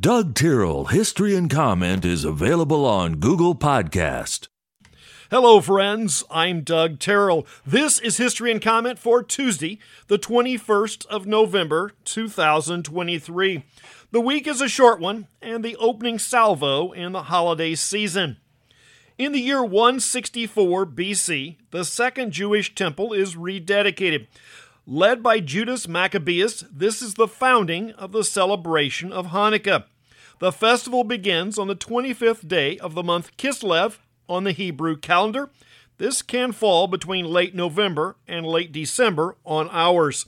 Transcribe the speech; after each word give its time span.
Doug 0.00 0.34
Tyrrell 0.34 0.86
History 0.86 1.36
and 1.36 1.50
Comment 1.50 2.06
is 2.06 2.24
available 2.24 2.86
on 2.86 3.16
Google 3.16 3.54
Podcast. 3.54 4.48
Hello, 5.30 5.60
friends. 5.60 6.24
I'm 6.30 6.62
Doug 6.62 6.98
Terrell. 6.98 7.46
This 7.66 7.98
is 7.98 8.16
History 8.16 8.50
and 8.50 8.62
Comment 8.62 8.98
for 8.98 9.22
Tuesday, 9.22 9.78
the 10.06 10.18
21st 10.18 11.04
of 11.08 11.26
November, 11.26 11.92
2023. 12.06 13.62
The 14.10 14.20
week 14.22 14.46
is 14.46 14.62
a 14.62 14.70
short 14.70 15.00
one 15.00 15.26
and 15.42 15.62
the 15.62 15.76
opening 15.76 16.18
salvo 16.18 16.92
in 16.92 17.12
the 17.12 17.24
holiday 17.24 17.74
season. 17.74 18.38
In 19.18 19.32
the 19.32 19.40
year 19.40 19.62
164 19.62 20.86
BC, 20.86 21.56
the 21.72 21.84
second 21.84 22.32
Jewish 22.32 22.74
temple 22.74 23.12
is 23.12 23.34
rededicated. 23.34 24.28
Led 24.86 25.22
by 25.22 25.40
Judas 25.40 25.86
Maccabeus, 25.86 26.64
this 26.72 27.02
is 27.02 27.14
the 27.14 27.28
founding 27.28 27.92
of 27.92 28.12
the 28.12 28.24
celebration 28.24 29.12
of 29.12 29.28
Hanukkah. 29.28 29.84
The 30.38 30.52
festival 30.52 31.04
begins 31.04 31.58
on 31.58 31.68
the 31.68 31.76
25th 31.76 32.48
day 32.48 32.78
of 32.78 32.94
the 32.94 33.02
month 33.02 33.36
Kislev 33.36 33.98
on 34.28 34.44
the 34.44 34.52
Hebrew 34.52 34.96
calendar. 34.96 35.50
This 35.98 36.22
can 36.22 36.52
fall 36.52 36.86
between 36.86 37.26
late 37.26 37.54
November 37.54 38.16
and 38.26 38.46
late 38.46 38.72
December 38.72 39.36
on 39.44 39.68
ours. 39.70 40.24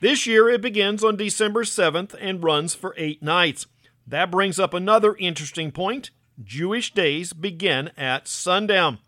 This 0.00 0.26
year 0.26 0.50
it 0.50 0.60
begins 0.60 1.02
on 1.02 1.16
December 1.16 1.64
7th 1.64 2.14
and 2.20 2.44
runs 2.44 2.74
for 2.74 2.94
eight 2.98 3.22
nights. 3.22 3.66
That 4.06 4.30
brings 4.30 4.60
up 4.60 4.74
another 4.74 5.16
interesting 5.16 5.72
point. 5.72 6.10
Jewish 6.44 6.92
days 6.92 7.32
begin 7.32 7.90
at 7.96 8.28
sundown. 8.28 8.98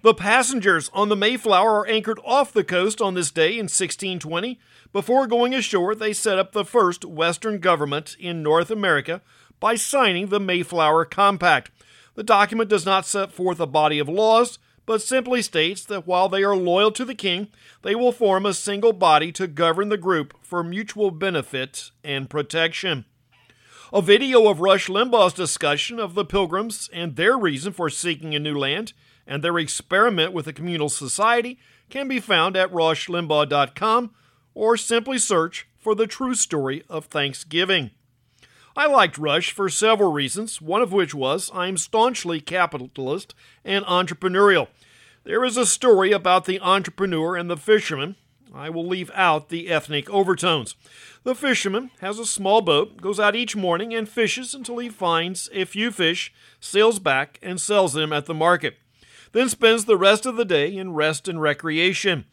The 0.00 0.14
passengers 0.14 0.90
on 0.92 1.08
the 1.08 1.16
Mayflower 1.16 1.80
are 1.80 1.86
anchored 1.88 2.20
off 2.24 2.52
the 2.52 2.62
coast 2.62 3.00
on 3.00 3.14
this 3.14 3.32
day 3.32 3.54
in 3.54 3.64
1620. 3.64 4.60
Before 4.92 5.26
going 5.26 5.54
ashore, 5.54 5.92
they 5.96 6.12
set 6.12 6.38
up 6.38 6.52
the 6.52 6.64
first 6.64 7.04
Western 7.04 7.58
government 7.58 8.16
in 8.20 8.40
North 8.40 8.70
America 8.70 9.22
by 9.58 9.74
signing 9.74 10.28
the 10.28 10.38
Mayflower 10.38 11.04
Compact. 11.04 11.72
The 12.14 12.22
document 12.22 12.70
does 12.70 12.86
not 12.86 13.06
set 13.06 13.32
forth 13.32 13.58
a 13.58 13.66
body 13.66 13.98
of 13.98 14.08
laws, 14.08 14.60
but 14.86 15.02
simply 15.02 15.42
states 15.42 15.84
that 15.86 16.06
while 16.06 16.28
they 16.28 16.44
are 16.44 16.56
loyal 16.56 16.92
to 16.92 17.04
the 17.04 17.14
king, 17.14 17.48
they 17.82 17.96
will 17.96 18.12
form 18.12 18.46
a 18.46 18.54
single 18.54 18.92
body 18.92 19.32
to 19.32 19.48
govern 19.48 19.88
the 19.88 19.98
group 19.98 20.32
for 20.40 20.62
mutual 20.62 21.10
benefit 21.10 21.90
and 22.04 22.30
protection. 22.30 23.04
A 23.92 24.00
video 24.00 24.48
of 24.48 24.60
Rush 24.60 24.86
Limbaugh's 24.86 25.32
discussion 25.32 25.98
of 25.98 26.14
the 26.14 26.24
Pilgrims 26.24 26.88
and 26.92 27.16
their 27.16 27.36
reason 27.36 27.72
for 27.72 27.90
seeking 27.90 28.34
a 28.34 28.38
new 28.38 28.56
land 28.56 28.92
and 29.28 29.44
their 29.44 29.58
experiment 29.58 30.32
with 30.32 30.48
a 30.48 30.52
communal 30.52 30.88
society 30.88 31.58
can 31.90 32.08
be 32.08 32.18
found 32.18 32.56
at 32.56 32.72
rushlimbaugh.com 32.72 34.10
or 34.54 34.76
simply 34.76 35.18
search 35.18 35.68
for 35.76 35.94
the 35.94 36.06
true 36.06 36.34
story 36.34 36.82
of 36.88 37.04
Thanksgiving. 37.04 37.90
I 38.76 38.86
liked 38.86 39.18
Rush 39.18 39.52
for 39.52 39.68
several 39.68 40.12
reasons, 40.12 40.60
one 40.60 40.82
of 40.82 40.92
which 40.92 41.14
was 41.14 41.50
I'm 41.54 41.76
staunchly 41.76 42.40
capitalist 42.40 43.34
and 43.64 43.84
entrepreneurial. 43.84 44.68
There 45.24 45.44
is 45.44 45.56
a 45.56 45.66
story 45.66 46.10
about 46.12 46.46
the 46.46 46.60
entrepreneur 46.60 47.36
and 47.36 47.50
the 47.50 47.56
fisherman. 47.56 48.16
I 48.54 48.70
will 48.70 48.86
leave 48.86 49.10
out 49.14 49.50
the 49.50 49.68
ethnic 49.68 50.08
overtones. 50.08 50.74
The 51.22 51.34
fisherman 51.34 51.90
has 52.00 52.18
a 52.18 52.24
small 52.24 52.62
boat, 52.62 53.02
goes 53.02 53.20
out 53.20 53.36
each 53.36 53.54
morning 53.54 53.92
and 53.92 54.08
fishes 54.08 54.54
until 54.54 54.78
he 54.78 54.88
finds 54.88 55.50
a 55.52 55.66
few 55.66 55.90
fish, 55.90 56.32
sails 56.60 56.98
back, 56.98 57.38
and 57.42 57.60
sells 57.60 57.92
them 57.92 58.12
at 58.12 58.26
the 58.26 58.34
market. 58.34 58.78
Then 59.32 59.48
spends 59.48 59.84
the 59.84 59.96
rest 59.96 60.26
of 60.26 60.36
the 60.36 60.44
day 60.44 60.74
in 60.74 60.94
rest 60.94 61.28
and 61.28 61.40
recreation. 61.40 62.24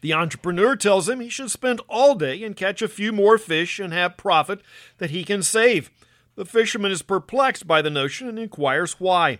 The 0.00 0.12
entrepreneur 0.12 0.74
tells 0.74 1.08
him 1.08 1.20
he 1.20 1.28
should 1.28 1.50
spend 1.50 1.80
all 1.88 2.14
day 2.16 2.42
and 2.42 2.56
catch 2.56 2.82
a 2.82 2.88
few 2.88 3.12
more 3.12 3.38
fish 3.38 3.78
and 3.78 3.92
have 3.92 4.16
profit 4.16 4.60
that 4.98 5.10
he 5.10 5.22
can 5.24 5.42
save. 5.42 5.90
The 6.34 6.44
fisherman 6.44 6.90
is 6.90 7.02
perplexed 7.02 7.66
by 7.66 7.82
the 7.82 7.90
notion 7.90 8.28
and 8.28 8.38
inquires 8.38 8.98
why. 8.98 9.38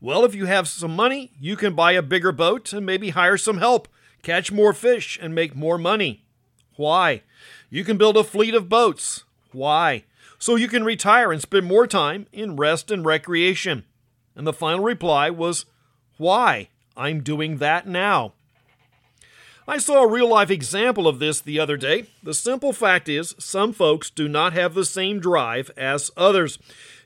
Well, 0.00 0.24
if 0.24 0.34
you 0.34 0.46
have 0.46 0.68
some 0.68 0.94
money, 0.94 1.32
you 1.40 1.56
can 1.56 1.74
buy 1.74 1.92
a 1.92 2.02
bigger 2.02 2.30
boat 2.30 2.72
and 2.72 2.86
maybe 2.86 3.10
hire 3.10 3.36
some 3.36 3.58
help, 3.58 3.88
catch 4.22 4.52
more 4.52 4.72
fish, 4.72 5.18
and 5.20 5.34
make 5.34 5.56
more 5.56 5.78
money. 5.78 6.24
Why? 6.76 7.22
You 7.70 7.82
can 7.82 7.96
build 7.96 8.16
a 8.16 8.22
fleet 8.22 8.54
of 8.54 8.68
boats. 8.68 9.24
Why? 9.52 10.04
So 10.38 10.54
you 10.54 10.68
can 10.68 10.84
retire 10.84 11.32
and 11.32 11.40
spend 11.40 11.66
more 11.66 11.86
time 11.86 12.26
in 12.30 12.56
rest 12.56 12.90
and 12.90 13.04
recreation. 13.04 13.84
And 14.36 14.46
the 14.46 14.52
final 14.52 14.84
reply 14.84 15.30
was, 15.30 15.64
Why? 16.16 16.68
I'm 16.96 17.22
doing 17.22 17.58
that 17.58 17.86
now. 17.86 18.32
I 19.68 19.78
saw 19.78 20.04
a 20.04 20.08
real 20.08 20.28
life 20.28 20.50
example 20.50 21.08
of 21.08 21.18
this 21.18 21.40
the 21.40 21.58
other 21.58 21.76
day. 21.76 22.06
The 22.22 22.34
simple 22.34 22.72
fact 22.72 23.08
is, 23.08 23.34
some 23.38 23.72
folks 23.72 24.10
do 24.10 24.28
not 24.28 24.52
have 24.52 24.74
the 24.74 24.84
same 24.84 25.18
drive 25.18 25.70
as 25.76 26.10
others. 26.16 26.58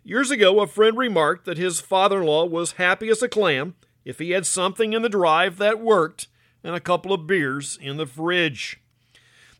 Years 0.04 0.30
ago, 0.30 0.60
a 0.60 0.66
friend 0.66 0.96
remarked 0.96 1.46
that 1.46 1.56
his 1.58 1.80
father 1.80 2.20
in 2.20 2.26
law 2.26 2.44
was 2.44 2.72
happy 2.72 3.08
as 3.08 3.22
a 3.22 3.28
clam 3.28 3.74
if 4.04 4.18
he 4.18 4.32
had 4.32 4.44
something 4.46 4.92
in 4.92 5.02
the 5.02 5.08
drive 5.08 5.56
that 5.56 5.80
worked 5.80 6.28
and 6.62 6.74
a 6.74 6.80
couple 6.80 7.12
of 7.12 7.26
beers 7.26 7.78
in 7.80 7.96
the 7.96 8.06
fridge. 8.06 8.78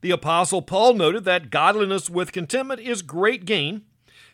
The 0.02 0.10
Apostle 0.10 0.62
Paul 0.62 0.94
noted 0.94 1.24
that 1.24 1.50
godliness 1.50 2.10
with 2.10 2.32
contentment 2.32 2.80
is 2.80 3.02
great 3.02 3.44
gain, 3.44 3.82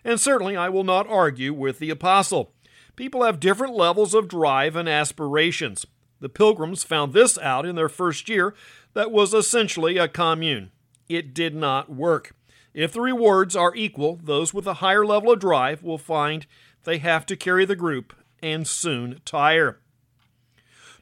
and 0.05 0.21
certainly 0.21 0.57
I 0.57 0.69
will 0.69 0.85
not 0.85 1.09
argue 1.09 1.53
with 1.53 1.79
the 1.79 1.91
Apostle. 1.91 2.53
People 2.97 3.25
have 3.25 3.39
different 3.39 3.75
levels 3.75 4.15
of 4.15 4.27
drive 4.27 4.75
and 4.75 4.89
aspirations. 4.89 5.87
The 6.21 6.31
Pilgrims 6.31 6.83
found 6.83 7.13
this 7.13 7.37
out 7.39 7.67
in 7.67 7.77
their 7.77 7.91
first 7.91 8.29
year 8.29 8.55
that 8.95 9.13
was 9.13 9.35
essentially 9.35 9.99
a 9.99 10.09
commune. 10.09 10.71
It 11.09 11.35
did 11.35 11.55
not 11.55 11.91
work. 11.91 12.35
If 12.73 12.93
the 12.93 13.03
rewards 13.03 13.55
are 13.55 13.77
equal, 13.77 14.19
those 14.23 14.55
with 14.55 14.67
a 14.67 14.75
higher 14.75 15.05
level 15.05 15.33
of 15.33 15.41
drive 15.41 15.83
will 15.83 15.99
find 15.99 16.47
they 16.85 16.99
have 16.99 17.27
to 17.27 17.37
carry 17.37 17.67
the 17.67 17.77
group 17.77 18.15
and 18.43 18.67
soon 18.67 19.21
tire. 19.25 19.81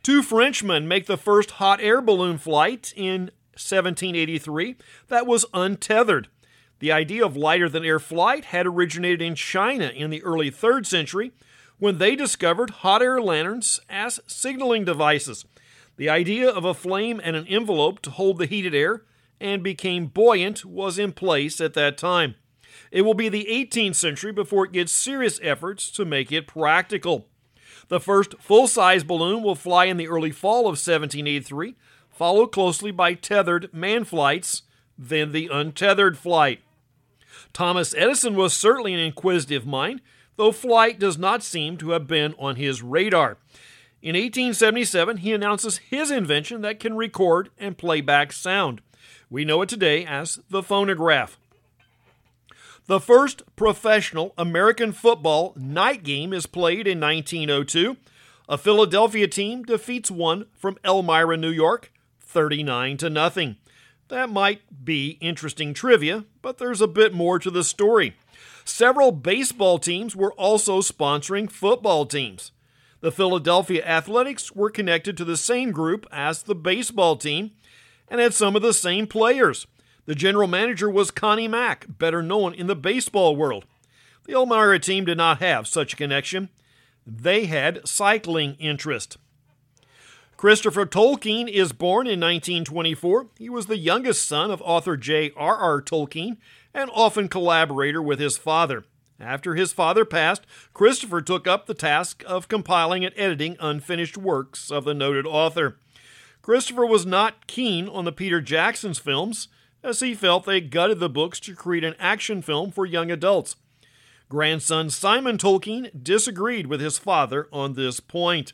Two 0.03 0.23
Frenchmen 0.23 0.89
make 0.89 1.07
the 1.07 1.17
first 1.17 1.53
hot 1.53 1.81
air 1.81 2.01
balloon 2.01 2.39
flight 2.39 2.93
in 2.97 3.31
1783 3.55 4.77
that 5.09 5.27
was 5.27 5.47
untethered. 5.55 6.29
The 6.81 6.93
idea 6.93 7.25
of 7.25 7.37
lighter 7.37 7.69
than 7.69 7.85
air 7.85 8.01
flight 8.01 8.47
had 8.47 8.67
originated 8.67 9.23
in 9.23 9.37
China 9.37 9.87
in 9.87 10.11
the 10.11 10.23
early 10.23 10.51
3rd 10.51 10.87
century 10.87 11.33
when 11.79 11.99
they 11.99 12.17
discovered 12.17 12.71
hot 12.71 13.03
air 13.03 13.21
lanterns 13.21 13.81
as 13.89 14.21
signaling 14.27 14.85
devices. 14.85 15.45
The 15.97 16.09
idea 16.09 16.49
of 16.49 16.65
a 16.65 16.75
flame 16.75 17.21
and 17.23 17.37
an 17.37 17.47
envelope 17.47 18.01
to 18.03 18.11
hold 18.11 18.39
the 18.39 18.47
heated 18.47 18.75
air 18.75 19.03
and 19.41 19.63
became 19.63 20.07
buoyant 20.07 20.65
was 20.65 20.99
in 20.99 21.13
place 21.13 21.61
at 21.61 21.75
that 21.75 21.99
time. 21.99 22.35
It 22.91 23.03
will 23.03 23.15
be 23.15 23.29
the 23.29 23.47
18th 23.51 23.97
century 23.97 24.33
before 24.33 24.67
it 24.67 24.73
gets 24.73 24.93
serious 24.93 25.39
efforts 25.43 25.91
to 25.93 26.05
make 26.05 26.33
it 26.33 26.47
practical. 26.47 27.29
The 27.89 28.01
first 28.01 28.35
full 28.41 28.67
size 28.67 29.05
balloon 29.05 29.43
will 29.43 29.55
fly 29.55 29.85
in 29.85 29.97
the 29.97 30.09
early 30.09 30.31
fall 30.31 30.61
of 30.61 30.79
1783, 30.79 31.77
followed 32.09 32.49
closely 32.49 32.91
by 32.91 33.15
tethered 33.15 33.73
man 33.73 34.05
flights, 34.05 34.63
then 34.97 35.33
the 35.33 35.49
untethered 35.53 36.17
flight. 36.17 36.61
Thomas 37.53 37.95
Edison 37.97 38.37
was 38.37 38.55
certainly 38.55 38.95
an 38.95 39.01
inquisitive 39.01 39.67
mind 39.67 40.01
though 40.37 40.53
flight 40.53 40.99
does 40.99 41.19
not 41.19 41.43
seem 41.43 41.77
to 41.79 41.91
have 41.91 42.07
been 42.07 42.35
on 42.39 42.57
his 42.57 42.83
radar. 42.83 43.39
In 44.03 44.17
1877, 44.17 45.19
he 45.19 45.33
announces 45.33 45.79
his 45.79 46.11
invention 46.11 46.61
that 46.61 46.81
can 46.81 46.97
record 46.97 47.51
and 47.59 47.79
play 47.79 48.01
back 48.01 48.33
sound. 48.33 48.83
We 49.31 49.45
know 49.45 49.63
it 49.63 49.69
today 49.69 50.05
as 50.05 50.41
the 50.51 50.63
phonograph. 50.63 51.39
The 52.87 53.01
first 53.01 53.43
professional 53.57 54.35
American 54.37 54.93
football 54.93 55.55
night 55.57 56.03
game 56.03 56.35
is 56.35 56.45
played 56.45 56.87
in 56.87 57.01
1902. 57.01 57.97
A 58.47 58.59
Philadelphia 58.59 59.27
team 59.27 59.63
defeats 59.63 60.11
one 60.11 60.45
from 60.53 60.77
Elmira, 60.85 61.39
New 61.39 61.51
York, 61.51 61.91
39 62.21 62.99
to 62.99 63.09
nothing. 63.09 63.57
That 64.09 64.29
might 64.29 64.85
be 64.85 65.17
interesting 65.23 65.73
trivia, 65.73 66.27
but 66.43 66.59
there's 66.59 66.83
a 66.83 66.87
bit 66.87 67.15
more 67.15 67.39
to 67.39 67.51
the 67.51 67.65
story. 67.65 68.17
Several 68.65 69.13
baseball 69.13 69.79
teams 69.79 70.17
were 70.17 70.33
also 70.35 70.81
sponsoring 70.81 71.51
football 71.51 72.07
teams. 72.07 72.53
The 73.01 73.13
Philadelphia 73.13 73.85
Athletics 73.85 74.53
were 74.53 74.71
connected 74.71 75.17
to 75.19 75.25
the 75.25 75.37
same 75.37 75.73
group 75.73 76.07
as 76.11 76.43
the 76.43 76.55
baseball 76.55 77.17
team 77.17 77.51
and 78.09 78.21
had 78.21 78.33
some 78.33 78.57
of 78.57 78.63
the 78.63 78.73
same 78.73 79.07
players. 79.07 79.67
The 80.07 80.15
general 80.15 80.49
manager 80.49 80.89
was 80.89 81.11
Connie 81.11 81.49
Mack, 81.49 81.87
better 81.89 82.23
known 82.23 82.55
in 82.55 82.67
the 82.67 82.77
baseball 82.77 83.37
world. 83.37 83.65
The 84.25 84.33
Elmira 84.33 84.79
team 84.79 85.05
did 85.05 85.19
not 85.19 85.41
have 85.41 85.67
such 85.67 85.93
a 85.93 85.97
connection. 85.97 86.49
They 87.07 87.47
had 87.47 87.87
cycling 87.87 88.55
interest. 88.59 89.19
Christopher 90.37 90.85
Tolkien 90.85 91.49
is 91.49 91.73
born 91.73 92.07
in 92.07 92.21
1924. 92.21 93.29
He 93.39 93.49
was 93.49 93.67
the 93.67 93.79
youngest 93.79 94.27
son 94.27 94.51
of 94.51 94.61
author 94.63 94.97
J.R.R. 94.97 95.81
Tolkien 95.81 96.39
and 96.75 96.91
often 96.93 97.29
collaborator 97.29 98.03
with 98.03 98.19
his 98.19 98.37
father. 98.37 98.85
After 99.21 99.55
his 99.55 99.73
father 99.73 100.05
passed, 100.05 100.43
Christopher 100.75 101.23
took 101.23 101.47
up 101.47 101.67
the 101.67 101.75
task 101.75 102.25
of 102.27 102.49
compiling 102.49 103.05
and 103.05 103.15
editing 103.17 103.57
unfinished 103.61 104.17
works 104.19 104.71
of 104.71 104.85
the 104.85 104.93
noted 104.93 105.25
author. 105.25 105.79
Christopher 106.43 106.85
was 106.85 107.07
not 107.07 107.47
keen 107.47 107.89
on 107.89 108.05
the 108.05 108.13
Peter 108.13 108.41
Jackson's 108.41 108.99
films, 108.99 109.49
as 109.83 110.01
he 110.01 110.15
felt 110.15 110.45
they 110.45 110.61
gutted 110.61 110.99
the 110.99 111.09
books 111.09 111.39
to 111.41 111.55
create 111.55 111.85
an 111.85 111.95
action 111.99 112.43
film 112.43 112.71
for 112.73 112.85
young 112.85 113.11
adults. 113.11 113.57
Grandson 114.29 114.91
Simon 114.91 115.39
Tolkien 115.39 116.03
disagreed 116.03 116.67
with 116.67 116.81
his 116.81 116.99
father 116.99 117.47
on 117.53 117.75
this 117.75 118.01
point. 118.01 118.53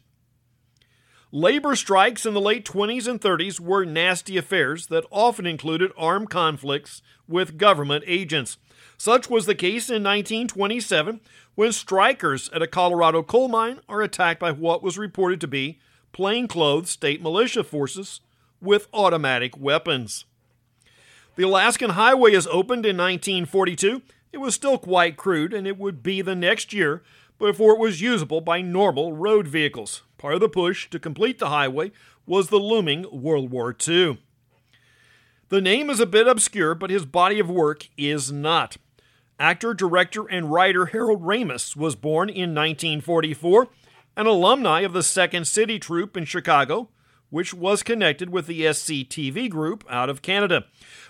Labor 1.32 1.77
strikes 1.77 2.27
in 2.27 2.35
the 2.35 2.41
late 2.41 2.65
20s 2.65 3.06
and 3.06 3.21
30s 3.21 3.61
were 3.61 3.85
nasty 3.85 4.37
affairs 4.37 4.88
that 4.88 5.06
often 5.11 5.47
included 5.47 5.93
armed 5.97 6.29
conflicts 6.29 7.03
with 7.29 7.56
government 7.56 8.03
agents. 8.09 8.59
Such 8.99 9.31
was 9.31 9.47
the 9.47 9.55
case 9.55 9.88
in 9.88 10.03
1927 10.03 11.21
when 11.55 11.73
strikers 11.73 12.50
at 12.50 12.62
a 12.62 12.67
Colorado 12.67 13.23
coal 13.23 13.49
mine 13.49 13.79
are 13.88 14.03
attacked 14.03 14.41
by 14.41 14.50
what 14.50 14.82
was 14.82 14.99
reported 14.99 15.41
to 15.41 15.47
be 15.47 15.79
plainclothes 16.12 16.91
state 16.91 17.23
militia 17.23 17.62
forces 17.62 18.21
with 18.61 18.88
automatic 18.93 19.56
weapons. 19.56 20.25
The 21.37 21.44
Alaskan 21.44 21.91
Highway 21.91 22.33
is 22.33 22.49
opened 22.49 22.85
in 22.85 22.97
1942. 22.97 24.03
It 24.33 24.38
was 24.38 24.55
still 24.55 24.79
quite 24.79 25.17
crude, 25.17 25.55
and 25.55 25.67
it 25.67 25.79
would 25.79 26.03
be 26.03 26.23
the 26.23 26.35
next 26.35 26.73
year 26.73 27.03
before 27.40 27.72
it 27.72 27.81
was 27.81 28.00
usable 28.00 28.40
by 28.40 28.60
normal 28.60 29.12
road 29.12 29.48
vehicles. 29.48 30.02
Part 30.19 30.34
of 30.34 30.40
the 30.40 30.48
push 30.48 30.88
to 30.90 30.98
complete 31.00 31.38
the 31.38 31.48
highway 31.48 31.90
was 32.26 32.48
the 32.48 32.58
looming 32.58 33.06
World 33.10 33.50
War 33.50 33.75
II. 33.87 34.20
The 35.48 35.60
name 35.60 35.90
is 35.90 35.98
a 35.98 36.06
bit 36.06 36.28
obscure, 36.28 36.76
but 36.76 36.90
his 36.90 37.04
body 37.04 37.40
of 37.40 37.50
work 37.50 37.88
is 37.96 38.31
not. 38.31 38.76
Actor, 39.40 39.75
director, 39.75 40.31
and 40.31 40.52
writer 40.52 40.87
Harold 40.87 41.22
Ramis 41.22 41.75
was 41.75 41.96
born 41.96 42.28
in 42.28 42.54
1944, 42.54 43.69
an 44.16 44.26
alumni 44.26 44.82
of 44.82 44.92
the 44.92 45.02
Second 45.02 45.48
City 45.48 45.78
Troupe 45.78 46.16
in 46.16 46.26
Chicago, 46.26 46.90
which 47.31 47.54
was 47.54 47.82
connected 47.82 48.31
with 48.31 48.46
the 48.46 48.60
SCTV 48.62 49.48
group 49.48 49.84
out 49.88 50.10
of 50.10 50.22
Canada. 50.22 50.66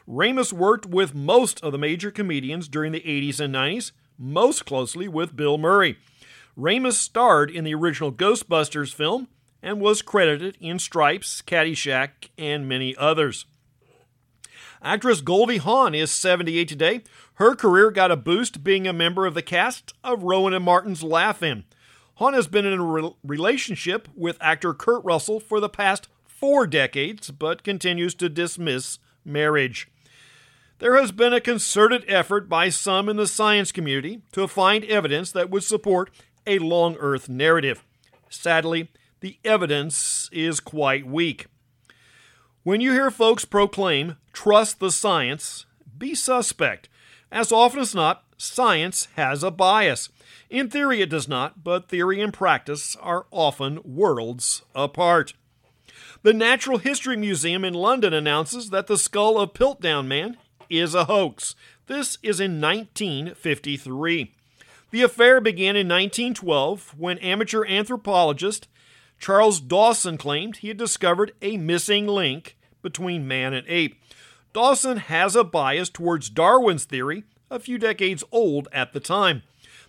Ramis 0.09 0.53
worked 0.53 0.87
with 0.87 1.15
most 1.15 1.61
of 1.63 1.73
the 1.73 1.79
major 1.79 2.11
comedians 2.11 2.69
during 2.69 2.93
the 2.93 3.01
80s 3.01 3.41
and 3.41 3.55
90s, 3.55 3.93
most 4.17 4.65
closely 4.65 5.09
with 5.09 5.35
Bill 5.35 5.59
Murray. 5.59 5.99
Ramis 6.61 6.93
starred 6.93 7.51
in 7.51 7.65
the 7.65 7.75
original 7.75 8.13
Ghostbusters 8.13 8.93
film 8.93 9.29
and 9.63 9.81
was 9.81 10.03
credited 10.03 10.59
in 10.61 10.79
Stripes, 10.79 11.41
Caddyshack, 11.41 12.29
and 12.37 12.69
many 12.69 12.95
others. 12.97 13.47
Actress 14.83 15.23
Goldie 15.23 15.57
Hawn 15.57 15.95
is 15.95 16.11
78 16.11 16.69
today. 16.69 17.03
Her 17.35 17.55
career 17.55 17.91
got 17.91 18.11
a 18.11 18.17
boost 18.17 18.63
being 18.63 18.87
a 18.87 18.93
member 18.93 19.25
of 19.25 19.33
the 19.33 19.43
cast 19.43 19.95
of 20.05 20.23
Rowan 20.23 20.53
and 20.53 20.65
Martin's 20.65 21.03
Laugh-In. 21.03 21.65
Hawn 22.17 22.35
has 22.35 22.47
been 22.47 22.67
in 22.67 22.79
a 22.79 22.85
re- 22.85 23.15
relationship 23.25 24.09
with 24.15 24.37
actor 24.41 24.75
Kurt 24.75 25.03
Russell 25.03 25.41
for 25.41 25.61
the 25.61 25.69
past 25.71 26.09
four 26.27 26.67
decades, 26.67 27.31
but 27.31 27.65
continues 27.65 28.15
to 28.17 28.29
dismiss 28.29 28.99
marriage. 29.25 29.89
There 30.79 30.97
has 30.97 31.13
been 31.13 31.35
a 31.35 31.43
concerted 31.43 32.05
effort 32.09 32.49
by 32.49 32.71
some 32.71 33.11
in 33.11 33.17
the 33.17 33.27
science 33.27 33.71
community 33.71 34.23
to 34.33 34.49
find 34.49 34.83
evidence 34.85 35.31
that 35.33 35.51
would 35.51 35.63
support 35.63 36.11
a 36.47 36.59
long 36.59 36.97
Earth 36.99 37.29
narrative. 37.29 37.85
Sadly, 38.29 38.91
the 39.21 39.39
evidence 39.45 40.29
is 40.33 40.61
quite 40.61 41.07
weak. 41.07 41.47
When 42.63 42.81
you 42.81 42.93
hear 42.93 43.11
folks 43.11 43.45
proclaim, 43.45 44.17
trust 44.33 44.81
the 44.81 44.91
science, 44.91 45.67
be 45.97 46.15
suspect. 46.15 46.89
As 47.33 47.53
often 47.53 47.81
as 47.81 47.95
not, 47.95 48.25
science 48.37 49.09
has 49.17 49.43
a 49.43 49.51
bias. 49.51 50.09
In 50.49 50.69
theory, 50.69 51.01
it 51.01 51.11
does 51.11 51.29
not, 51.29 51.63
but 51.63 51.89
theory 51.89 52.21
and 52.21 52.33
practice 52.33 52.97
are 52.97 53.27
often 53.31 53.81
worlds 53.85 54.63
apart. 54.75 55.35
The 56.23 56.33
Natural 56.35 56.79
History 56.79 57.17
Museum 57.17 57.65
in 57.65 57.75
London 57.75 58.13
announces 58.13 58.71
that 58.71 58.87
the 58.87 58.99
skull 58.99 59.39
of 59.39 59.55
Piltdown 59.55 60.07
Man 60.07 60.37
is 60.69 60.95
a 60.95 61.07
hoax. 61.07 61.55
This 61.87 62.19
is 62.23 62.41
in 62.41 62.61
1953. 62.61 64.35
The 64.91 65.03
affair 65.03 65.41
began 65.41 65.77
in 65.77 65.89
1912 65.89 66.95
when 66.99 67.19
amateur 67.19 67.65
anthropologist 67.65 68.69
Charles 69.21 69.61
Dawson 69.61 70.17
claimed 70.17 70.57
he 70.57 70.69
had 70.69 70.79
discovered 70.79 71.33
a 71.43 71.59
missing 71.59 72.07
link 72.07 72.57
between 72.83 73.29
man 73.29 73.53
and 73.53 73.67
ape. 73.69 74.01
Dawson 74.53 74.97
has 74.97 75.37
a 75.37 75.45
bias 75.45 75.91
towards 75.91 76.31
Darwin's 76.31 76.85
theory, 76.85 77.25
a 77.51 77.61
few 77.61 77.79
decades 77.79 78.25
old 78.33 78.67
at 78.73 78.93
the 78.93 79.01
time. 79.01 79.43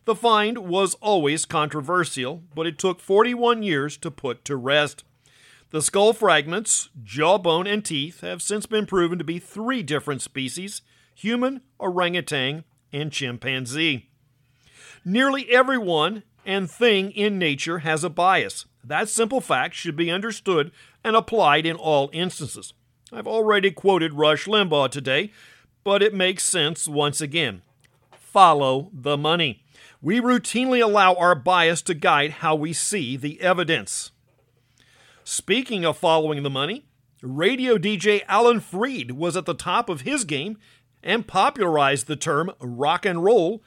The 0.06 0.16
find 0.16 0.58
was 0.60 0.96
always 0.96 1.46
controversial, 1.46 2.44
but 2.54 2.68
it 2.68 2.78
took 2.78 3.00
41 3.00 3.64
years 3.64 3.98
to 3.98 4.12
put 4.12 4.44
to 4.46 4.56
rest. 4.56 5.04
The 5.70 5.82
skull 5.82 6.12
fragments, 6.12 6.90
jawbone, 7.04 7.66
and 7.66 7.86
teeth 7.86 8.22
have 8.22 8.42
since 8.42 8.66
been 8.66 8.86
proven 8.86 9.18
to 9.18 9.24
be 9.24 9.40
three 9.40 9.82
different 9.82 10.22
species 10.22 10.82
human, 11.16 11.62
orangutan, 11.80 12.66
and 12.92 13.12
chimpanzee. 13.12 14.11
Nearly 15.04 15.50
everyone 15.50 16.24
and 16.46 16.70
thing 16.70 17.12
in 17.12 17.40
nature 17.40 17.80
has 17.80 18.04
a 18.04 18.10
bias. 18.10 18.66
That 18.84 19.10
simple 19.10 19.42
fact 19.42 19.76
should 19.76 19.96
be 19.96 20.12
understood 20.12 20.72
and 21.04 21.16
applied 21.16 21.66
in 21.66 21.76
all 21.76 22.10
instances. 22.14 22.74
I've 23.12 23.28
already 23.28 23.72
quoted 23.72 24.14
Rush 24.14 24.46
Limbaugh 24.46 24.90
today, 24.90 25.32
but 25.84 26.04
it 26.04 26.14
makes 26.14 26.44
sense 26.44 26.88
once 26.88 27.20
again. 27.20 27.62
Follow 28.16 28.90
the 28.94 29.18
money. 29.18 29.64
We 30.02 30.22
routinely 30.22 30.82
allow 30.82 31.16
our 31.16 31.36
bias 31.36 31.82
to 31.84 31.94
guide 31.94 32.32
how 32.32 32.56
we 32.56 32.72
see 32.74 33.18
the 33.18 33.42
evidence. 33.42 34.12
Speaking 35.24 35.84
of 35.86 35.98
following 35.98 36.44
the 36.44 36.50
money, 36.50 36.86
radio 37.22 37.78
DJ 37.78 38.24
Alan 38.28 38.60
Freed 38.60 39.12
was 39.12 39.36
at 39.36 39.46
the 39.46 39.54
top 39.54 39.90
of 39.90 40.02
his 40.02 40.24
game 40.24 40.58
and 41.04 41.28
popularized 41.28 42.08
the 42.08 42.16
term 42.16 42.52
rock 42.60 43.06
and 43.06 43.24
roll, 43.24 43.64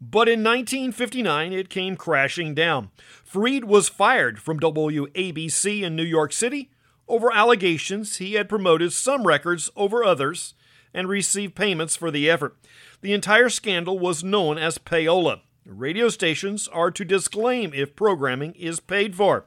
but 0.00 0.28
in 0.28 0.44
1959 0.44 1.52
it 1.52 1.68
came 1.68 1.96
crashing 1.96 2.54
down. 2.54 2.90
Freed 3.24 3.64
was 3.64 3.88
fired 3.88 4.38
from 4.38 4.60
WABC 4.60 5.82
in 5.82 5.96
New 5.96 6.04
York 6.04 6.32
City 6.32 6.70
over 7.08 7.32
allegations 7.32 8.16
he 8.16 8.34
had 8.34 8.48
promoted 8.48 8.92
some 8.92 9.26
records 9.26 9.70
over 9.76 10.04
others 10.04 10.54
and 10.94 11.08
received 11.08 11.54
payments 11.54 11.96
for 11.96 12.10
the 12.10 12.28
effort. 12.28 12.56
The 13.00 13.12
entire 13.12 13.48
scandal 13.48 13.98
was 13.98 14.24
known 14.24 14.58
as 14.58 14.78
payola. 14.78 15.40
Radio 15.64 16.08
stations 16.08 16.66
are 16.68 16.90
to 16.90 17.04
disclaim 17.04 17.72
if 17.74 17.96
programming 17.96 18.54
is 18.54 18.80
paid 18.80 19.14
for. 19.14 19.46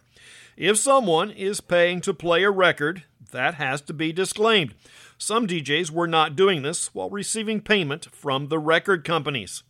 If 0.56 0.78
someone 0.78 1.32
is 1.32 1.62
paying 1.62 2.02
to 2.02 2.14
play 2.14 2.44
a 2.44 2.52
record, 2.52 3.04
that 3.32 3.56
has 3.56 3.82
to 3.82 3.94
be 3.94 4.12
disclaimed. 4.12 4.76
Some 5.18 5.48
DJs 5.48 5.92
were 5.92 6.08
not 6.08 6.36
doing 6.36 6.62
this 6.62 6.94
while 6.94 7.10
receiving 7.10 7.62
payment 7.62 8.08
from 8.12 8.48
the 8.48 8.60
record 8.60 9.04
companies. 9.04 9.64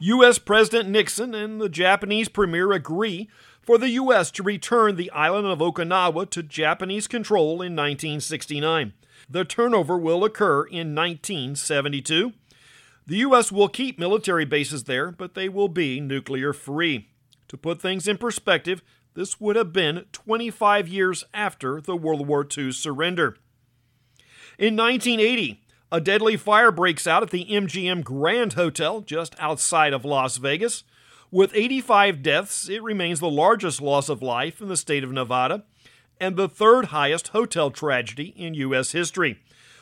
U.S. 0.00 0.38
President 0.38 0.88
Nixon 0.88 1.34
and 1.34 1.60
the 1.60 1.68
Japanese 1.68 2.28
premier 2.28 2.70
agree 2.72 3.28
for 3.60 3.78
the 3.78 3.90
U.S. 3.90 4.30
to 4.32 4.42
return 4.44 4.94
the 4.94 5.10
island 5.10 5.46
of 5.46 5.58
Okinawa 5.58 6.30
to 6.30 6.42
Japanese 6.42 7.08
control 7.08 7.54
in 7.62 7.74
1969. 7.74 8.92
The 9.28 9.44
turnover 9.44 9.98
will 9.98 10.24
occur 10.24 10.62
in 10.62 10.94
1972. 10.94 12.32
The 13.06 13.16
U.S. 13.16 13.50
will 13.50 13.68
keep 13.68 13.98
military 13.98 14.44
bases 14.44 14.84
there, 14.84 15.10
but 15.10 15.34
they 15.34 15.48
will 15.48 15.68
be 15.68 15.98
nuclear 15.98 16.52
free. 16.52 17.08
To 17.48 17.56
put 17.56 17.82
things 17.82 18.06
in 18.06 18.18
perspective, 18.18 18.82
this 19.14 19.40
would 19.40 19.56
have 19.56 19.72
been 19.72 20.04
25 20.12 20.86
years 20.86 21.24
after 21.34 21.80
the 21.80 21.96
World 21.96 22.26
War 22.28 22.46
II 22.56 22.70
surrender. 22.70 23.36
In 24.58 24.76
1980, 24.76 25.60
a 25.90 26.00
deadly 26.00 26.36
fire 26.36 26.70
breaks 26.70 27.06
out 27.06 27.22
at 27.22 27.30
the 27.30 27.46
MGM 27.46 28.04
Grand 28.04 28.54
Hotel 28.54 29.00
just 29.00 29.34
outside 29.38 29.92
of 29.92 30.04
Las 30.04 30.36
Vegas. 30.36 30.84
With 31.30 31.54
85 31.54 32.22
deaths, 32.22 32.68
it 32.68 32.82
remains 32.82 33.20
the 33.20 33.30
largest 33.30 33.80
loss 33.80 34.08
of 34.08 34.22
life 34.22 34.60
in 34.60 34.68
the 34.68 34.76
state 34.76 35.04
of 35.04 35.12
Nevada 35.12 35.64
and 36.20 36.36
the 36.36 36.48
third 36.48 36.86
highest 36.86 37.28
hotel 37.28 37.70
tragedy 37.70 38.34
in 38.36 38.54
U.S. 38.54 38.92
history. 38.92 39.38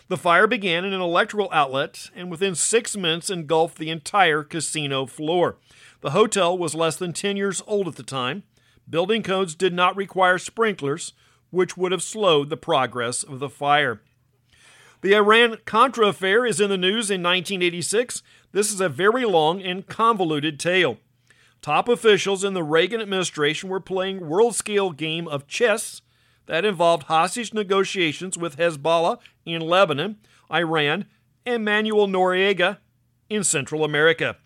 The 0.09 0.17
fire 0.17 0.47
began 0.47 0.85
in 0.85 0.93
an 0.93 1.01
electrical 1.01 1.49
outlet 1.53 2.11
and 2.15 2.31
within 2.31 2.55
six 2.55 2.97
minutes 2.97 3.31
engulfed 3.31 3.79
the 3.79 3.91
entire 3.91 4.45
casino 4.45 5.07
floor. 5.07 5.57
The 6.03 6.11
hotel 6.11 6.57
was 6.57 6.75
less 6.75 6.97
than 6.97 7.13
10 7.13 7.37
years 7.37 7.63
old 7.67 7.89
at 7.89 7.97
the 7.97 8.05
time. 8.05 8.45
Building 8.89 9.25
codes 9.25 9.57
did 9.57 9.73
not 9.73 9.97
require 9.97 10.39
sprinklers, 10.39 11.13
which 11.51 11.77
would 11.77 11.91
have 11.91 12.03
slowed 12.03 12.51
the 12.51 12.57
progress 12.57 13.25
of 13.25 13.41
the 13.41 13.49
fire. 13.49 14.01
The 15.07 15.15
Iran 15.15 15.59
Contra 15.67 16.09
affair 16.09 16.45
is 16.45 16.61
in 16.61 16.69
the 16.69 16.77
news 16.77 17.13
in 17.13 17.23
1986. 17.23 18.25
This 18.51 18.73
is 18.73 18.81
a 18.81 18.89
very 18.89 19.25
long 19.25 19.63
and 19.63 19.87
convoluted 19.87 20.59
tale. 20.59 20.97
Top 21.63 21.89
officials 21.89 22.43
in 22.43 22.55
the 22.55 22.65
Reagan 22.65 23.01
administration 23.01 23.69
were 23.69 23.79
playing 23.79 24.29
world 24.29 24.57
scale 24.57 24.91
game 24.91 25.29
of 25.29 25.47
chess 25.47 26.03
that 26.47 26.65
involved 26.65 27.05
hostage 27.05 27.55
negotiations 27.55 28.37
with 28.37 28.57
Hezbollah 28.57 29.21
in 29.45 29.61
Lebanon, 29.61 30.17
Iran, 30.53 31.07
and 31.47 31.65
Manuel 31.65 32.09
Noriega 32.09 32.79
in 33.31 33.45
Central 33.45 33.85
America. 33.85 34.39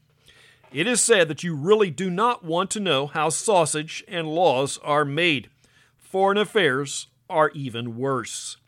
It 0.75 0.87
is 0.87 1.01
said 1.01 1.29
that 1.29 1.43
you 1.43 1.55
really 1.55 1.91
do 1.91 2.11
not 2.11 2.45
want 2.45 2.71
to 2.73 2.81
know 2.81 3.07
how 3.07 3.31
sausage 3.31 4.05
and 4.07 4.29
laws 4.29 4.79
are 4.85 5.07
made. 5.07 5.49
Foreign 5.97 6.37
affairs 6.37 7.07
are 7.31 7.49
even 7.55 7.97
worse. 7.97 8.59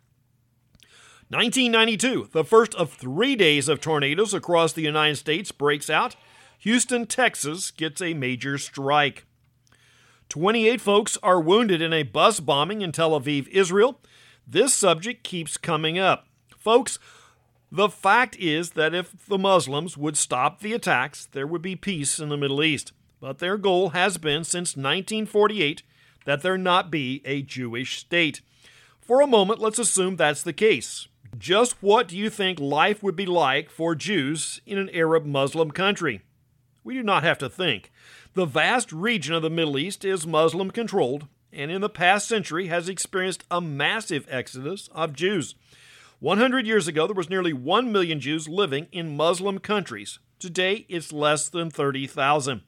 1992, 1.32 2.28
the 2.32 2.44
first 2.44 2.74
of 2.74 2.92
three 2.92 3.34
days 3.34 3.66
of 3.66 3.80
tornadoes 3.80 4.34
across 4.34 4.74
the 4.74 4.82
United 4.82 5.16
States 5.16 5.50
breaks 5.50 5.88
out. 5.88 6.14
Houston, 6.58 7.06
Texas 7.06 7.70
gets 7.70 8.02
a 8.02 8.12
major 8.12 8.58
strike. 8.58 9.24
28 10.28 10.78
folks 10.78 11.16
are 11.22 11.40
wounded 11.40 11.80
in 11.80 11.94
a 11.94 12.02
bus 12.02 12.38
bombing 12.38 12.82
in 12.82 12.92
Tel 12.92 13.18
Aviv, 13.18 13.48
Israel. 13.48 13.98
This 14.46 14.74
subject 14.74 15.24
keeps 15.24 15.56
coming 15.56 15.98
up. 15.98 16.26
Folks, 16.58 16.98
the 17.70 17.88
fact 17.88 18.36
is 18.36 18.72
that 18.72 18.94
if 18.94 19.26
the 19.26 19.38
Muslims 19.38 19.96
would 19.96 20.18
stop 20.18 20.60
the 20.60 20.74
attacks, 20.74 21.24
there 21.24 21.46
would 21.46 21.62
be 21.62 21.76
peace 21.76 22.18
in 22.18 22.28
the 22.28 22.36
Middle 22.36 22.62
East. 22.62 22.92
But 23.20 23.38
their 23.38 23.56
goal 23.56 23.90
has 23.90 24.18
been 24.18 24.44
since 24.44 24.76
1948 24.76 25.82
that 26.26 26.42
there 26.42 26.58
not 26.58 26.90
be 26.90 27.22
a 27.24 27.40
Jewish 27.40 27.98
state. 27.98 28.42
For 29.00 29.22
a 29.22 29.26
moment, 29.26 29.60
let's 29.60 29.78
assume 29.78 30.16
that's 30.16 30.42
the 30.42 30.52
case. 30.52 31.08
Just 31.38 31.82
what 31.82 32.08
do 32.08 32.16
you 32.16 32.28
think 32.28 32.60
life 32.60 33.02
would 33.02 33.16
be 33.16 33.26
like 33.26 33.70
for 33.70 33.94
Jews 33.94 34.60
in 34.66 34.78
an 34.78 34.90
Arab 34.90 35.24
Muslim 35.24 35.70
country? 35.70 36.22
We 36.84 36.94
do 36.94 37.02
not 37.02 37.22
have 37.22 37.38
to 37.38 37.48
think. 37.48 37.90
The 38.34 38.44
vast 38.44 38.92
region 38.92 39.34
of 39.34 39.42
the 39.42 39.50
Middle 39.50 39.78
East 39.78 40.04
is 40.04 40.26
Muslim 40.26 40.70
controlled 40.70 41.26
and 41.52 41.70
in 41.70 41.80
the 41.80 41.88
past 41.88 42.26
century 42.26 42.68
has 42.68 42.88
experienced 42.88 43.44
a 43.50 43.60
massive 43.60 44.26
exodus 44.30 44.88
of 44.92 45.12
Jews. 45.12 45.54
100 46.20 46.66
years 46.66 46.88
ago, 46.88 47.06
there 47.06 47.14
was 47.14 47.28
nearly 47.28 47.52
1 47.52 47.92
million 47.92 48.20
Jews 48.20 48.48
living 48.48 48.86
in 48.92 49.16
Muslim 49.16 49.58
countries. 49.58 50.18
Today, 50.38 50.86
it's 50.88 51.12
less 51.12 51.48
than 51.48 51.70
30,000. 51.70 52.62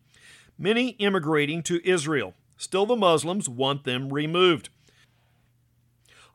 Many 0.59 0.91
immigrating 0.91 1.63
to 1.65 1.87
Israel. 1.89 2.35
Still, 2.57 2.87
the 2.87 2.97
Muslims 2.97 3.49
want 3.49 3.85
them 3.85 4.13
removed. 4.13 4.69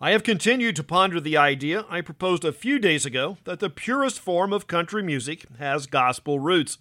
I 0.01 0.11
have 0.11 0.23
continued 0.23 0.75
to 0.77 0.83
ponder 0.83 1.19
the 1.19 1.37
idea 1.37 1.85
I 1.89 2.01
proposed 2.01 2.45
a 2.45 2.53
few 2.53 2.79
days 2.79 3.05
ago 3.05 3.37
that 3.43 3.59
the 3.59 3.69
purest 3.69 4.19
form 4.19 4.53
of 4.53 4.67
country 4.67 5.03
music 5.03 5.45
has 5.59 5.87
gospel 5.87 6.39
roots. 6.39 6.77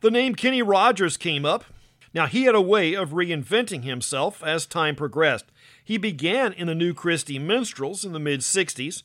The 0.00 0.10
name 0.10 0.34
Kenny 0.34 0.62
Rogers 0.62 1.16
came 1.16 1.44
up, 1.44 1.64
now, 2.16 2.26
he 2.26 2.44
had 2.44 2.54
a 2.54 2.62
way 2.62 2.94
of 2.94 3.10
reinventing 3.10 3.84
himself 3.84 4.42
as 4.42 4.64
time 4.64 4.96
progressed. 4.96 5.44
He 5.84 5.98
began 5.98 6.54
in 6.54 6.66
the 6.66 6.74
New 6.74 6.94
Christy 6.94 7.38
Minstrels 7.38 8.06
in 8.06 8.14
the 8.14 8.18
mid 8.18 8.40
60s. 8.40 9.02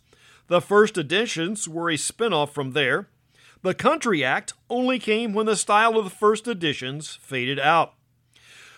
The 0.48 0.62
first 0.62 0.98
editions 0.98 1.68
were 1.68 1.90
a 1.90 1.98
spinoff 1.98 2.52
from 2.52 2.72
there. 2.72 3.10
The 3.64 3.74
Country 3.74 4.24
Act 4.24 4.54
only 4.70 4.98
came 4.98 5.34
when 5.34 5.46
the 5.46 5.58
style 5.58 5.98
of 5.98 6.06
the 6.06 6.10
first 6.10 6.48
editions 6.48 7.20
faded 7.22 7.60
out. 7.60 7.96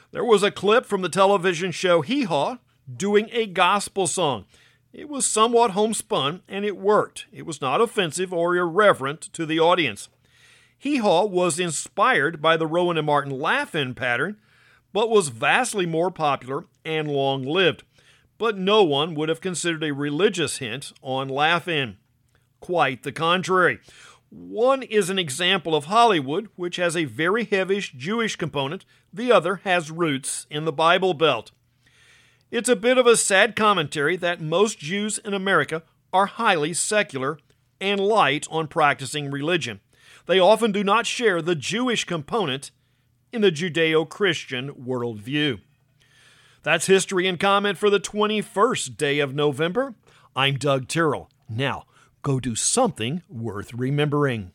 There 0.10 0.26
was 0.26 0.42
a 0.42 0.50
clip 0.50 0.88
from 0.88 1.04
the 1.04 1.10
television 1.10 1.72
show 1.72 2.02
Hee 2.02 2.24
Haw 2.24 2.58
doing 2.92 3.30
a 3.32 3.46
gospel 3.46 4.08
song. 4.08 4.46
It 4.94 5.10
was 5.10 5.26
somewhat 5.26 5.72
homespun 5.72 6.44
and 6.48 6.64
it 6.64 6.78
worked. 6.78 7.26
It 7.32 7.48
was 7.48 7.60
not 7.60 7.82
offensive 7.82 8.32
or 8.32 8.56
irreverent 8.56 9.22
to 9.34 9.46
the 9.48 9.60
audience. 9.60 10.08
Hee 10.78 10.98
Haw 10.98 11.26
was 11.26 11.60
inspired 11.60 12.42
by 12.42 12.58
the 12.58 12.68
Rowan 12.68 12.98
and 12.98 13.08
Martin 13.08 13.32
laugh-in 13.32 13.96
pattern, 13.96 14.38
but 14.92 15.10
was 15.10 15.30
vastly 15.30 15.88
more 15.88 16.12
popular 16.12 16.66
and 16.86 17.10
long-lived. 17.10 17.84
But 18.38 18.58
no 18.58 18.84
one 18.84 19.16
would 19.16 19.30
have 19.30 19.42
considered 19.42 19.84
a 19.84 19.94
religious 19.94 20.58
hint 20.58 20.94
on 21.02 21.28
laugh-in. 21.28 21.98
Quite 22.60 23.02
the 23.02 23.12
contrary. 23.12 23.80
One 24.30 24.84
is 24.84 25.10
an 25.10 25.18
example 25.18 25.76
of 25.76 25.86
Hollywood, 25.86 26.50
which 26.56 26.76
has 26.76 26.96
a 26.96 27.06
very 27.06 27.46
heavy 27.46 27.80
Jewish 27.80 28.36
component. 28.36 28.86
The 29.12 29.32
other 29.32 29.58
has 29.64 29.90
roots 29.90 30.46
in 30.50 30.66
the 30.66 30.72
Bible 30.72 31.14
Belt. 31.14 31.52
It's 32.54 32.70
a 32.70 32.76
bit 32.76 32.98
of 32.98 33.08
a 33.08 33.18
sad 33.18 33.56
commentary 33.56 34.16
that 34.18 34.40
most 34.40 34.78
Jews 34.78 35.18
in 35.18 35.34
America 35.34 35.84
are 36.14 36.28
highly 36.28 36.74
secular 36.74 37.40
and 37.82 38.00
light 38.00 38.48
on 38.50 38.68
practicing 38.68 39.30
religion 39.32 39.82
they 40.26 40.40
often 40.40 40.72
do 40.72 40.84
not 40.84 41.06
share 41.06 41.42
the 41.42 41.56
Jewish 41.56 42.06
component 42.06 42.72
in 43.32 43.42
the 43.42 43.52
Judeo 43.52 44.08
Christian 44.08 44.72
worldview. 44.74 45.60
That's 46.62 46.86
history 46.86 47.28
and 47.28 47.40
comment 47.40 47.78
for 47.78 47.90
the 47.90 48.00
21st 48.00 48.96
day 48.96 49.20
of 49.20 49.36
November. 49.36 49.96
I'm 50.36 50.56
Doug 50.56 50.88
Tyrrell. 50.88 51.30
Now, 51.50 51.84
go 52.22 52.40
do 52.40 52.56
something 52.56 53.22
worth 53.28 53.74
remembering. 53.74 54.52